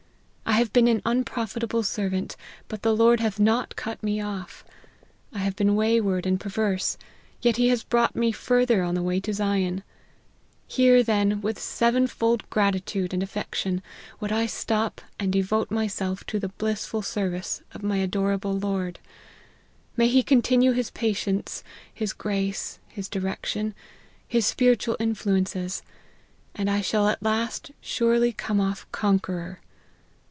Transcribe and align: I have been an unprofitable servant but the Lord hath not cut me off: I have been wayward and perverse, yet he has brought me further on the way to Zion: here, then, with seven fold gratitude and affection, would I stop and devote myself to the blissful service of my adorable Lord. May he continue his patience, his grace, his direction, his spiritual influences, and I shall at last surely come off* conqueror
I 0.45 0.55
have 0.65 0.73
been 0.73 0.89
an 0.89 1.01
unprofitable 1.05 1.81
servant 1.81 2.35
but 2.67 2.81
the 2.81 2.93
Lord 2.95 3.21
hath 3.21 3.39
not 3.39 3.77
cut 3.77 4.03
me 4.03 4.19
off: 4.19 4.65
I 5.31 5.39
have 5.39 5.55
been 5.55 5.77
wayward 5.77 6.25
and 6.25 6.39
perverse, 6.41 6.97
yet 7.41 7.55
he 7.55 7.69
has 7.69 7.85
brought 7.85 8.17
me 8.17 8.33
further 8.33 8.83
on 8.83 8.93
the 8.93 9.01
way 9.01 9.21
to 9.21 9.33
Zion: 9.33 9.81
here, 10.67 11.03
then, 11.03 11.39
with 11.39 11.57
seven 11.57 12.05
fold 12.05 12.47
gratitude 12.49 13.13
and 13.13 13.23
affection, 13.23 13.81
would 14.19 14.31
I 14.33 14.45
stop 14.45 14.99
and 15.17 15.31
devote 15.31 15.71
myself 15.71 16.25
to 16.25 16.37
the 16.37 16.49
blissful 16.49 17.01
service 17.01 17.61
of 17.73 17.81
my 17.81 17.97
adorable 17.97 18.53
Lord. 18.59 18.99
May 19.95 20.09
he 20.09 20.21
continue 20.21 20.73
his 20.73 20.91
patience, 20.91 21.63
his 21.93 22.11
grace, 22.11 22.77
his 22.89 23.07
direction, 23.07 23.73
his 24.27 24.45
spiritual 24.45 24.97
influences, 24.99 25.81
and 26.53 26.69
I 26.69 26.81
shall 26.81 27.07
at 27.07 27.23
last 27.23 27.71
surely 27.87 28.33
come 28.33 28.59
off* 28.59 28.85
conqueror 28.91 29.61